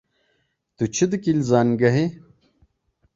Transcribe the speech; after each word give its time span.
Tu 0.77 0.85
çi 0.95 1.05
dikî 1.11 1.31
li 1.37 1.43
zanîngehê? 1.49 2.05